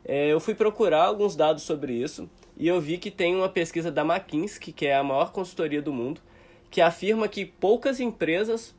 É, 0.04 0.30
eu 0.30 0.38
fui 0.38 0.54
procurar 0.54 1.04
alguns 1.04 1.34
dados 1.34 1.62
sobre 1.62 1.94
isso 1.94 2.28
e 2.58 2.68
eu 2.68 2.78
vi 2.78 2.98
que 2.98 3.10
tem 3.10 3.34
uma 3.34 3.48
pesquisa 3.48 3.90
da 3.90 4.02
McKinsey, 4.02 4.60
que 4.60 4.84
é 4.84 4.94
a 4.94 5.02
maior 5.02 5.32
consultoria 5.32 5.80
do 5.80 5.94
mundo, 5.94 6.20
que 6.70 6.82
afirma 6.82 7.26
que 7.26 7.46
poucas 7.46 8.00
empresas 8.00 8.74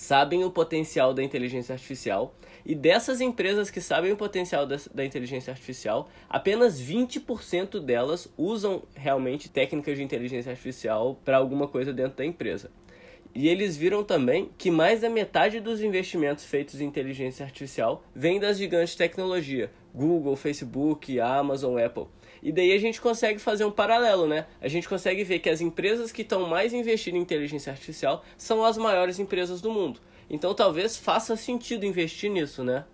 sabem 0.00 0.42
o 0.44 0.50
potencial 0.50 1.12
da 1.12 1.22
inteligência 1.22 1.74
artificial 1.74 2.34
e 2.64 2.74
dessas 2.74 3.20
empresas 3.20 3.70
que 3.70 3.82
sabem 3.82 4.10
o 4.10 4.16
potencial 4.16 4.66
da, 4.66 5.04
inteligência 5.04 5.50
artificial, 5.50 6.08
apenas 6.26 6.80
20% 6.80 7.78
delas 7.78 8.26
usam 8.34 8.82
realmente 8.94 9.50
técnicas 9.50 9.98
de 9.98 10.02
inteligência 10.02 10.52
artificial 10.52 11.20
para 11.22 11.36
alguma 11.36 11.68
coisa 11.68 11.92
dentro 11.92 12.16
da 12.16 12.24
empresa. 12.24 12.70
E 13.34 13.46
eles 13.46 13.76
viram 13.76 14.02
também 14.02 14.48
que 14.56 14.70
mais 14.70 15.02
da 15.02 15.10
metade 15.10 15.60
dos 15.60 15.82
investimentos 15.82 16.46
feitos 16.46 16.80
em 16.80 16.86
inteligência 16.86 17.44
artificial 17.44 18.02
vem 18.14 18.40
das 18.40 18.56
gigantes 18.56 18.92
de 18.92 18.98
tecnologia, 18.98 19.70
Google, 19.94 20.34
Facebook, 20.34 21.20
Amazon, 21.20 21.78
Apple. 21.78 22.06
E 22.42 22.50
daí 22.52 22.72
a 22.72 22.78
gente 22.78 23.00
consegue 23.00 23.38
fazer 23.38 23.64
um 23.64 23.70
paralelo, 23.70 24.26
né? 24.26 24.46
A 24.60 24.68
gente 24.68 24.88
consegue 24.88 25.24
ver 25.24 25.40
que 25.40 25.50
as 25.50 25.60
empresas 25.60 26.10
que 26.10 26.22
estão 26.22 26.48
mais 26.48 26.72
investindo 26.72 27.16
em 27.16 27.20
inteligência 27.20 27.70
artificial 27.70 28.24
são 28.36 28.64
as 28.64 28.78
maiores 28.78 29.18
empresas 29.18 29.60
do 29.60 29.70
mundo. 29.70 30.00
Então 30.28 30.54
talvez 30.54 30.96
faça 30.96 31.36
sentido 31.36 31.84
investir 31.84 32.30
nisso, 32.30 32.64
né? 32.64 32.84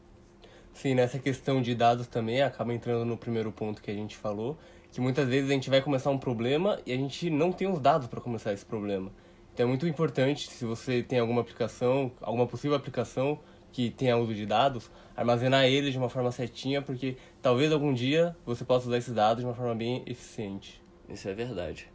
Sim, 0.73 0.95
nessa 0.95 1.19
questão 1.19 1.62
de 1.62 1.75
dados 1.75 2.07
também 2.07 2.43
acaba 2.43 2.75
entrando 2.75 3.05
no 3.05 3.17
primeiro 3.17 3.50
ponto 3.50 3.81
que 3.81 3.91
a 3.91 3.95
gente 3.95 4.17
falou, 4.17 4.59
que 4.93 5.00
muitas 5.00 5.29
vezes 5.29 5.50
a 5.50 5.53
gente 5.55 5.71
vai 5.71 5.81
começar 5.81 6.11
um 6.11 6.19
problema 6.19 6.81
e 6.85 6.93
a 6.93 6.97
gente 6.97 7.31
não 7.31 7.53
tem 7.53 7.67
os 7.67 7.81
dados 7.81 8.09
para 8.09 8.21
começar 8.21 8.53
esse 8.53 8.65
problema. 8.65 9.11
Então 9.55 9.65
é 9.65 9.69
muito 9.69 9.87
importante, 9.87 10.50
se 10.50 10.67
você 10.67 11.03
tem 11.03 11.19
alguma 11.19 11.41
aplicação, 11.41 12.12
alguma 12.21 12.47
possível 12.47 12.76
aplicação 12.76 13.38
que 13.76 13.90
tenha 13.90 14.16
uso 14.16 14.33
de 14.33 14.47
dados, 14.47 14.90
armazenar 15.14 15.66
eles 15.66 15.92
de 15.92 15.99
uma 15.99 16.09
forma 16.09 16.33
certinha, 16.33 16.80
porque 16.80 17.18
talvez 17.42 17.71
algum 17.71 17.92
dia 17.92 18.35
você 18.47 18.64
possa 18.64 18.87
usar 18.88 18.97
esses 18.97 19.12
dados 19.12 19.42
de 19.42 19.47
uma 19.47 19.54
forma 19.54 19.75
bem 19.75 20.02
eficiente. 20.06 20.83
Isso 21.06 21.28
é 21.28 21.35
verdade. 21.35 21.87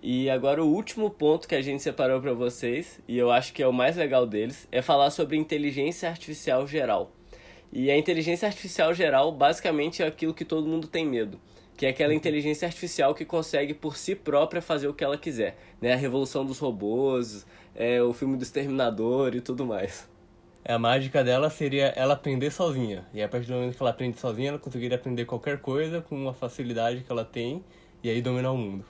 E 0.00 0.30
agora 0.30 0.62
o 0.62 0.68
último 0.72 1.10
ponto 1.10 1.48
que 1.48 1.56
a 1.56 1.60
gente 1.60 1.82
separou 1.82 2.20
para 2.20 2.32
vocês, 2.32 3.00
e 3.08 3.18
eu 3.18 3.32
acho 3.32 3.52
que 3.52 3.60
é 3.60 3.66
o 3.66 3.72
mais 3.72 3.96
legal 3.96 4.28
deles, 4.28 4.68
é 4.70 4.80
falar 4.80 5.10
sobre 5.10 5.36
inteligência 5.36 6.08
artificial 6.08 6.64
geral. 6.68 7.10
E 7.72 7.90
a 7.90 7.98
inteligência 7.98 8.46
artificial 8.46 8.94
geral 8.94 9.32
basicamente 9.32 10.04
é 10.04 10.06
aquilo 10.06 10.32
que 10.32 10.44
todo 10.44 10.68
mundo 10.68 10.86
tem 10.86 11.04
medo. 11.04 11.40
Que 11.76 11.86
é 11.86 11.88
aquela 11.88 12.14
inteligência 12.14 12.66
artificial 12.66 13.14
que 13.14 13.24
consegue 13.24 13.74
por 13.74 13.96
si 13.96 14.14
própria 14.14 14.62
fazer 14.62 14.88
o 14.88 14.94
que 14.94 15.02
ela 15.02 15.18
quiser, 15.18 15.56
né? 15.80 15.92
A 15.92 15.96
revolução 15.96 16.44
dos 16.44 16.58
robôs, 16.58 17.46
é, 17.74 18.02
o 18.02 18.12
filme 18.12 18.36
do 18.36 18.42
Exterminador 18.42 19.34
e 19.34 19.40
tudo 19.40 19.64
mais. 19.64 20.08
A 20.64 20.78
mágica 20.78 21.24
dela 21.24 21.50
seria 21.50 21.86
ela 21.96 22.14
aprender 22.14 22.50
sozinha. 22.52 23.04
E 23.12 23.20
a 23.20 23.28
partir 23.28 23.48
do 23.48 23.54
momento 23.54 23.76
que 23.76 23.82
ela 23.82 23.90
aprende 23.90 24.18
sozinha, 24.18 24.50
ela 24.50 24.58
conseguiria 24.58 24.96
aprender 24.96 25.24
qualquer 25.24 25.58
coisa 25.58 26.00
com 26.00 26.14
uma 26.14 26.32
facilidade 26.32 27.02
que 27.02 27.10
ela 27.10 27.24
tem 27.24 27.64
e 28.02 28.08
aí 28.08 28.22
dominar 28.22 28.52
o 28.52 28.56
mundo. 28.56 28.84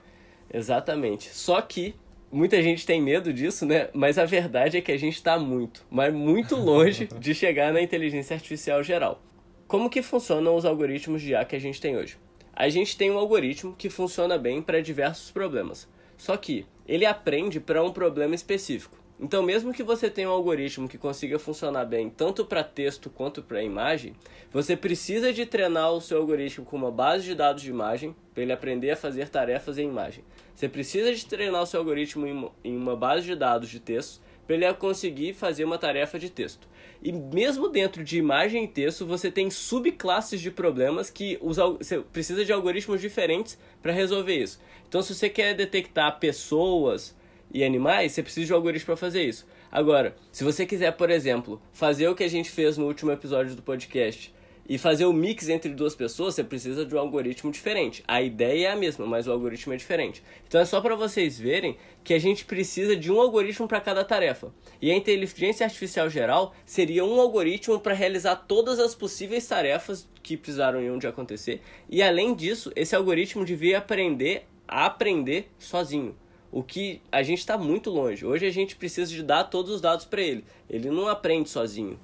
Exatamente. 0.53 1.35
Só 1.35 1.63
que 1.63 1.95
muita 2.31 2.63
gente 2.63 2.85
tem 2.85 3.01
medo 3.01 3.33
disso, 3.33 3.65
né? 3.65 3.89
Mas 3.95 4.19
a 4.19 4.27
verdade 4.27 4.77
é 4.77 4.81
que 4.83 4.93
a 4.93 4.99
gente 4.99 5.15
está 5.15 5.39
muito, 5.39 5.83
mas 5.91 6.13
muito 6.13 6.57
longe 6.61 7.09
de 7.19 7.35
chegar 7.35 7.73
na 7.73 7.81
inteligência 7.81 8.35
artificial 8.35 8.83
geral. 8.83 9.23
Como 9.67 9.89
que 9.89 10.03
funcionam 10.03 10.55
os 10.55 10.67
algoritmos 10.67 11.23
de 11.23 11.31
IA 11.31 11.45
que 11.47 11.57
a 11.57 11.59
gente 11.59 11.81
tem 11.81 11.97
hoje? 11.97 12.19
A 12.55 12.69
gente 12.69 12.97
tem 12.97 13.11
um 13.11 13.19
algoritmo 13.19 13.75
que 13.77 13.89
funciona 13.89 14.37
bem 14.37 14.61
para 14.61 14.83
diversos 14.83 15.31
problemas. 15.31 15.89
Só 16.17 16.37
que 16.37 16.67
ele 16.87 17.07
aprende 17.07 17.59
para 17.59 17.83
um 17.83 17.91
problema 17.91 18.35
específico. 18.35 19.03
Então, 19.19 19.41
mesmo 19.41 19.73
que 19.73 19.85
você 19.85 20.11
tenha 20.11 20.29
um 20.29 20.33
algoritmo 20.33 20.89
que 20.89 20.99
consiga 20.99 21.39
funcionar 21.39 21.85
bem 21.85 22.11
tanto 22.11 22.45
para 22.45 22.65
texto 22.65 23.09
quanto 23.09 23.41
para 23.41 23.63
imagem, 23.63 24.17
você 24.51 24.77
precisa 24.77 25.33
de 25.33 25.47
treinar 25.47 25.93
o 25.93 26.01
seu 26.01 26.19
algoritmo 26.19 26.65
com 26.67 26.77
uma 26.77 26.91
base 26.91 27.25
de 27.25 27.35
dados 27.35 27.63
de 27.63 27.71
imagem 27.71 28.17
para 28.35 28.43
ele 28.43 28.53
aprender 28.53 28.91
a 28.91 28.97
fazer 28.97 29.29
tarefas 29.29 29.79
em 29.79 29.87
imagem. 29.87 30.25
Você 30.55 30.69
precisa 30.69 31.15
de 31.15 31.25
treinar 31.25 31.63
o 31.63 31.67
seu 31.67 31.79
algoritmo 31.79 32.53
em 32.65 32.77
uma 32.77 32.97
base 32.97 33.25
de 33.25 33.37
dados 33.37 33.69
de 33.69 33.79
texto 33.79 34.21
para 34.45 34.57
ele 34.57 34.75
conseguir 34.75 35.35
fazer 35.35 35.65
uma 35.65 35.79
tarefa 35.79 36.19
de 36.19 36.29
texto. 36.29 36.67
E 37.03 37.11
mesmo 37.11 37.69
dentro 37.69 38.05
de 38.05 38.17
imagem 38.17 38.65
e 38.65 38.69
texto, 38.69 39.05
você 39.05 39.31
tem 39.31 39.51
subclasses 39.51 40.41
de 40.41 40.51
problemas 40.51 41.11
que 41.11 41.37
os, 41.41 41.57
você 41.57 41.99
precisa 41.99 42.45
de 42.45 42.53
algoritmos 42.53 43.01
diferentes 43.01 43.59
para 43.83 43.93
resolver 43.93 44.37
isso. 44.37 44.61
Então, 44.89 45.03
se 45.03 45.15
você 45.15 45.29
quer 45.29 45.55
detectar 45.55 46.21
pessoas, 46.21 47.15
e 47.53 47.63
animais, 47.63 48.13
você 48.13 48.23
precisa 48.23 48.47
de 48.47 48.53
um 48.53 48.57
algoritmo 48.57 48.87
para 48.87 48.97
fazer 48.97 49.23
isso. 49.23 49.47
Agora, 49.71 50.17
se 50.31 50.43
você 50.45 50.65
quiser, 50.65 50.93
por 50.93 51.11
exemplo, 51.11 51.61
fazer 51.73 52.09
o 52.09 52.15
que 52.15 52.25
a 52.25 52.29
gente 52.29 52.51
fez 52.51 52.79
no 52.79 52.87
último 52.87 53.11
episódio 53.11 53.55
do 53.55 53.63
podcast 53.63 54.33
e 54.73 54.79
fazer 54.79 55.05
o 55.05 55.13
mix 55.13 55.51
entre 55.51 55.75
duas 55.75 55.95
pessoas, 55.95 56.35
você 56.35 56.43
precisa 56.43 56.87
de 56.87 56.95
um 56.95 56.99
algoritmo 56.99 57.53
diferente. 57.53 58.03
A 58.09 58.23
ideia 58.23 58.69
é 58.69 58.73
a 58.73 58.75
mesma, 58.75 59.05
mas 59.05 59.27
o 59.27 59.31
algoritmo 59.31 59.75
é 59.75 59.77
diferente. 59.77 60.23
Então 60.49 60.59
é 60.59 60.65
só 60.65 60.81
para 60.81 60.95
vocês 60.95 61.39
verem 61.39 61.77
que 62.03 62.15
a 62.15 62.19
gente 62.19 62.47
precisa 62.47 62.97
de 62.97 63.13
um 63.13 63.21
algoritmo 63.21 63.69
para 63.69 63.83
cada 63.83 64.03
tarefa. 64.03 64.51
E 64.81 64.91
a 64.91 64.97
inteligência 64.97 65.67
artificial 65.67 66.09
geral 66.09 66.55
seria 66.65 67.05
um 67.05 67.21
algoritmo 67.21 67.79
para 67.81 67.93
realizar 67.93 68.35
todas 68.35 68.81
as 68.81 68.95
possíveis 68.95 69.47
tarefas 69.47 70.09
que 70.23 70.39
precisaram 70.39 70.81
em 70.81 70.91
um 70.91 70.97
de 70.97 71.07
acontecer. 71.07 71.61
E 71.87 72.03
além 72.03 72.35
disso, 72.35 72.73
esse 72.75 72.97
algoritmo 72.97 73.45
devia 73.45 73.77
aprender 73.77 74.47
a 74.67 74.87
aprender 74.87 75.51
sozinho. 75.59 76.17
O 76.51 76.63
que 76.63 77.03
a 77.13 77.23
gente 77.23 77.41
está 77.41 77.59
muito 77.59 77.91
longe. 77.91 78.25
Hoje 78.25 78.47
a 78.47 78.51
gente 78.51 78.75
precisa 78.75 79.13
de 79.13 79.23
dar 79.23 79.45
todos 79.45 79.71
os 79.71 79.83
dados 79.83 80.07
para 80.07 80.23
ele. 80.23 80.47
Ele 80.71 80.89
não 80.89 81.09
aprende 81.09 81.51
sozinho. 81.51 82.01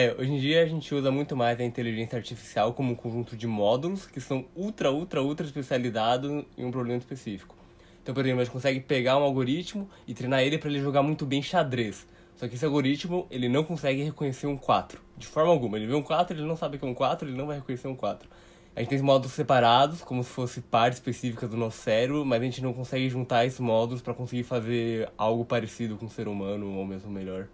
É, 0.00 0.14
hoje 0.16 0.30
em 0.30 0.38
dia 0.38 0.62
a 0.62 0.66
gente 0.66 0.94
usa 0.94 1.10
muito 1.10 1.34
mais 1.34 1.58
a 1.58 1.64
inteligência 1.64 2.16
artificial 2.16 2.72
como 2.72 2.92
um 2.92 2.94
conjunto 2.94 3.36
de 3.36 3.48
módulos 3.48 4.06
que 4.06 4.20
são 4.20 4.44
ultra, 4.54 4.92
ultra, 4.92 5.20
ultra 5.20 5.44
especializados 5.44 6.44
em 6.56 6.64
um 6.64 6.70
problema 6.70 7.00
específico. 7.00 7.56
Então, 8.00 8.14
por 8.14 8.24
exemplo, 8.24 8.40
a 8.40 8.44
gente 8.44 8.52
consegue 8.52 8.78
pegar 8.78 9.18
um 9.18 9.24
algoritmo 9.24 9.90
e 10.06 10.14
treinar 10.14 10.42
ele 10.42 10.56
para 10.56 10.70
ele 10.70 10.78
jogar 10.80 11.02
muito 11.02 11.26
bem 11.26 11.42
xadrez. 11.42 12.06
Só 12.36 12.46
que 12.46 12.54
esse 12.54 12.64
algoritmo, 12.64 13.26
ele 13.28 13.48
não 13.48 13.64
consegue 13.64 14.04
reconhecer 14.04 14.46
um 14.46 14.56
4. 14.56 15.00
De 15.16 15.26
forma 15.26 15.50
alguma. 15.50 15.76
Ele 15.76 15.88
vê 15.88 15.94
um 15.96 16.02
4, 16.02 16.36
ele 16.36 16.46
não 16.46 16.56
sabe 16.56 16.78
que 16.78 16.84
é 16.84 16.88
um 16.88 16.94
4, 16.94 17.28
ele 17.28 17.36
não 17.36 17.48
vai 17.48 17.56
reconhecer 17.56 17.88
um 17.88 17.96
4. 17.96 18.30
A 18.76 18.80
gente 18.80 18.90
tem 18.90 19.02
módulos 19.02 19.32
separados, 19.32 20.00
como 20.02 20.22
se 20.22 20.30
fosse 20.30 20.60
partes 20.60 21.00
específicas 21.00 21.50
do 21.50 21.56
nosso 21.56 21.78
cérebro, 21.78 22.24
mas 22.24 22.40
a 22.40 22.44
gente 22.44 22.62
não 22.62 22.72
consegue 22.72 23.08
juntar 23.08 23.46
esses 23.46 23.58
módulos 23.58 24.00
para 24.00 24.14
conseguir 24.14 24.44
fazer 24.44 25.10
algo 25.18 25.44
parecido 25.44 25.96
com 25.96 26.06
o 26.06 26.08
ser 26.08 26.28
humano 26.28 26.72
ou 26.72 26.86
mesmo 26.86 27.10
melhor. 27.10 27.48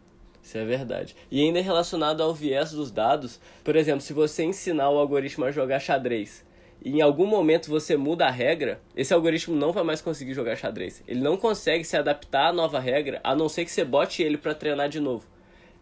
Isso 0.44 0.58
é 0.58 0.64
verdade. 0.64 1.16
E 1.30 1.42
ainda 1.42 1.60
relacionado 1.60 2.22
ao 2.22 2.32
viés 2.32 2.70
dos 2.70 2.92
dados, 2.92 3.40
por 3.64 3.74
exemplo, 3.74 4.02
se 4.02 4.12
você 4.12 4.44
ensinar 4.44 4.90
o 4.90 4.98
algoritmo 4.98 5.46
a 5.46 5.50
jogar 5.50 5.80
xadrez 5.80 6.44
e 6.84 6.90
em 6.90 7.00
algum 7.00 7.26
momento 7.26 7.70
você 7.70 7.96
muda 7.96 8.26
a 8.26 8.30
regra, 8.30 8.78
esse 8.94 9.14
algoritmo 9.14 9.56
não 9.56 9.72
vai 9.72 9.82
mais 9.82 10.02
conseguir 10.02 10.34
jogar 10.34 10.54
xadrez. 10.54 11.02
Ele 11.08 11.20
não 11.20 11.36
consegue 11.38 11.82
se 11.82 11.96
adaptar 11.96 12.48
à 12.48 12.52
nova 12.52 12.78
regra, 12.78 13.20
a 13.24 13.34
não 13.34 13.48
ser 13.48 13.64
que 13.64 13.72
você 13.72 13.84
bote 13.84 14.22
ele 14.22 14.36
para 14.36 14.54
treinar 14.54 14.88
de 14.90 15.00
novo 15.00 15.26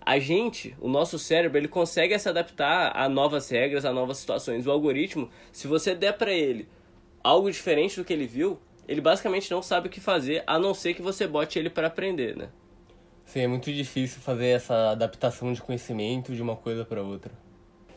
a 0.04 0.19
gente, 0.19 0.75
o 0.81 0.88
nosso 0.88 1.19
cérebro, 1.19 1.59
ele 1.59 1.69
consegue 1.69 2.19
se 2.19 2.28
adaptar 2.28 2.92
a 2.95 3.09
novas 3.09 3.49
regras, 3.49 3.85
a 3.85 3.92
novas 3.92 4.19
situações. 4.19 4.66
O 4.66 4.71
algoritmo, 4.71 5.31
se 5.52 5.66
você 5.69 5.95
der 5.95 6.12
para 6.12 6.33
ele 6.33 6.69
algo 7.23 7.50
diferente 7.50 7.97
do 7.97 8.04
que 8.04 8.12
ele 8.12 8.26
viu, 8.26 8.59
ele 8.88 9.00
basicamente 9.00 9.50
não 9.50 9.62
sabe 9.62 9.87
o 9.87 9.90
que 9.90 10.00
fazer, 10.00 10.42
a 10.47 10.59
não 10.59 10.75
ser 10.75 10.95
que 10.95 11.02
você 11.02 11.26
bote 11.26 11.59
ele 11.59 11.71
para 11.71 11.87
aprender, 11.87 12.37
né? 12.37 12.49
Sim, 13.32 13.40
é 13.40 13.48
muito 13.48 13.72
difícil 13.72 14.20
fazer 14.20 14.48
essa 14.48 14.90
adaptação 14.90 15.54
de 15.54 15.62
conhecimento 15.62 16.34
de 16.34 16.42
uma 16.42 16.54
coisa 16.54 16.84
para 16.84 17.02
outra. 17.02 17.32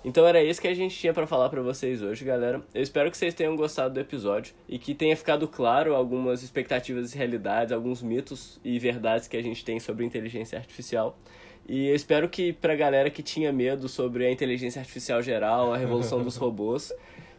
Então 0.01 0.25
era 0.25 0.41
isso 0.41 0.61
que 0.61 0.67
a 0.69 0.73
gente 0.73 0.97
tinha 0.97 1.13
para 1.13 1.27
falar 1.27 1.49
para 1.49 1.61
vocês 1.61 2.01
hoje, 2.01 2.23
galera. 2.23 2.61
Eu 2.73 2.81
espero 2.81 3.11
que 3.11 3.17
vocês 3.17 3.33
tenham 3.33 3.53
gostado 3.53 3.93
do 3.93 3.99
episódio 3.99 4.53
e 4.65 4.79
que 4.79 4.95
tenha 4.95 5.13
ficado 5.17 5.45
claro 5.45 5.93
algumas 5.93 6.41
expectativas 6.41 7.13
e 7.13 7.17
realidades, 7.17 7.73
alguns 7.73 8.01
mitos 8.01 8.61
e 8.63 8.79
verdades 8.79 9.27
que 9.27 9.35
a 9.35 9.43
gente 9.43 9.65
tem 9.65 9.77
sobre 9.77 10.05
inteligência 10.05 10.57
artificial. 10.57 11.19
E 11.67 11.89
eu 11.89 11.95
espero 11.95 12.29
que 12.29 12.53
pra 12.53 12.73
galera 12.73 13.09
que 13.09 13.21
tinha 13.21 13.51
medo 13.51 13.89
sobre 13.89 14.25
a 14.25 14.31
inteligência 14.31 14.79
artificial 14.79 15.21
geral, 15.21 15.73
a 15.73 15.77
revolução 15.77 16.23
dos 16.23 16.37
robôs, 16.39 16.93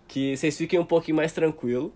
que 0.07 0.37
vocês 0.37 0.55
fiquem 0.55 0.79
um 0.79 0.85
pouquinho 0.85 1.17
mais 1.17 1.33
tranquilo. 1.33 1.95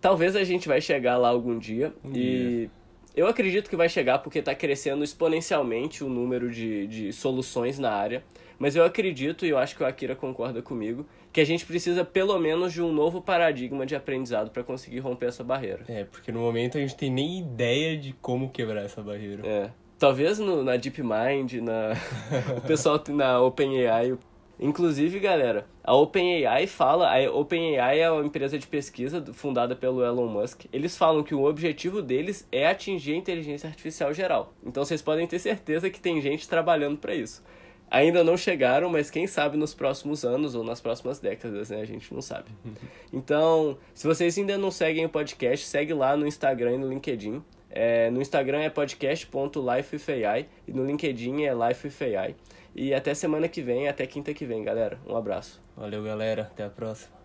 Talvez 0.00 0.34
a 0.34 0.42
gente 0.42 0.66
vai 0.66 0.80
chegar 0.80 1.16
lá 1.16 1.28
algum 1.28 1.56
dia 1.56 1.94
um 2.04 2.10
e 2.10 2.12
dia. 2.12 2.70
Eu 3.14 3.26
acredito 3.26 3.68
que 3.68 3.76
vai 3.76 3.88
chegar 3.88 4.18
porque 4.18 4.38
está 4.38 4.54
crescendo 4.54 5.02
exponencialmente 5.04 6.04
o 6.04 6.08
número 6.08 6.50
de, 6.50 6.86
de 6.86 7.12
soluções 7.12 7.78
na 7.78 7.90
área. 7.90 8.22
Mas 8.58 8.76
eu 8.76 8.84
acredito, 8.84 9.46
e 9.46 9.48
eu 9.48 9.56
acho 9.56 9.74
que 9.74 9.82
o 9.82 9.86
Akira 9.86 10.14
concorda 10.14 10.60
comigo, 10.60 11.06
que 11.32 11.40
a 11.40 11.44
gente 11.46 11.64
precisa 11.64 12.04
pelo 12.04 12.38
menos 12.38 12.74
de 12.74 12.82
um 12.82 12.92
novo 12.92 13.22
paradigma 13.22 13.86
de 13.86 13.96
aprendizado 13.96 14.50
para 14.50 14.62
conseguir 14.62 14.98
romper 14.98 15.26
essa 15.26 15.42
barreira. 15.42 15.82
É, 15.88 16.04
porque 16.04 16.30
no 16.30 16.40
momento 16.40 16.76
a 16.76 16.80
gente 16.80 16.94
tem 16.94 17.10
nem 17.10 17.38
ideia 17.38 17.96
de 17.96 18.12
como 18.20 18.50
quebrar 18.50 18.84
essa 18.84 19.02
barreira. 19.02 19.46
É. 19.46 19.70
Talvez 19.98 20.38
no, 20.38 20.62
na 20.62 20.76
DeepMind, 20.76 21.54
na, 21.62 21.92
o 22.56 22.60
pessoal 22.60 23.02
na 23.08 23.40
OpenAI. 23.40 24.16
Inclusive, 24.62 25.18
galera, 25.18 25.66
a 25.82 25.94
OpenAI 25.96 26.66
fala, 26.66 27.10
a 27.10 27.32
OpenAI 27.32 28.00
é 28.00 28.10
uma 28.10 28.26
empresa 28.26 28.58
de 28.58 28.66
pesquisa 28.66 29.24
fundada 29.32 29.74
pelo 29.74 30.04
Elon 30.04 30.28
Musk. 30.28 30.66
Eles 30.70 30.98
falam 30.98 31.22
que 31.22 31.34
o 31.34 31.44
objetivo 31.44 32.02
deles 32.02 32.46
é 32.52 32.66
atingir 32.66 33.14
a 33.14 33.16
inteligência 33.16 33.66
artificial 33.66 34.12
geral. 34.12 34.52
Então 34.62 34.84
vocês 34.84 35.00
podem 35.00 35.26
ter 35.26 35.38
certeza 35.38 35.88
que 35.88 35.98
tem 35.98 36.20
gente 36.20 36.46
trabalhando 36.46 36.98
para 36.98 37.14
isso. 37.14 37.42
Ainda 37.90 38.22
não 38.22 38.36
chegaram, 38.36 38.90
mas 38.90 39.10
quem 39.10 39.26
sabe 39.26 39.56
nos 39.56 39.72
próximos 39.72 40.24
anos 40.24 40.54
ou 40.54 40.62
nas 40.62 40.78
próximas 40.78 41.18
décadas, 41.18 41.70
né? 41.70 41.80
A 41.80 41.86
gente 41.86 42.12
não 42.12 42.20
sabe. 42.20 42.50
Então, 43.12 43.76
se 43.92 44.06
vocês 44.06 44.38
ainda 44.38 44.56
não 44.56 44.70
seguem 44.70 45.04
o 45.04 45.08
podcast, 45.08 45.66
segue 45.66 45.92
lá 45.92 46.16
no 46.16 46.26
Instagram 46.26 46.74
e 46.74 46.78
no 46.78 46.88
LinkedIn. 46.88 47.42
É, 47.68 48.08
no 48.10 48.20
Instagram 48.20 48.60
é 48.60 48.70
podcast.lifewithai 48.70 50.46
e 50.68 50.72
no 50.72 50.84
LinkedIn 50.84 51.42
é 51.42 51.52
lifewithai. 51.52 52.36
E 52.74 52.94
até 52.94 53.14
semana 53.14 53.48
que 53.48 53.62
vem, 53.62 53.88
até 53.88 54.06
quinta 54.06 54.32
que 54.32 54.46
vem, 54.46 54.62
galera. 54.62 54.98
Um 55.06 55.16
abraço. 55.16 55.60
Valeu, 55.76 56.02
galera. 56.02 56.42
Até 56.42 56.64
a 56.64 56.70
próxima. 56.70 57.18